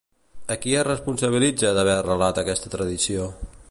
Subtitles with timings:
[0.55, 3.35] A qui es responsabilitza d'haver arrelat aquesta tradició?